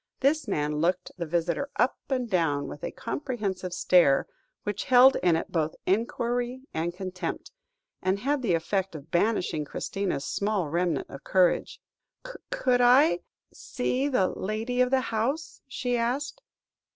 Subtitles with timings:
[0.21, 4.25] This man looked the visitor up and down with a comprehensive stare,
[4.63, 7.51] which held in it both enquiry and contempt,
[8.01, 11.79] and had the effect of banishing Christina's small remnant of courage.
[12.49, 13.19] "Could I
[13.53, 16.41] see the lady of the house?" she asked.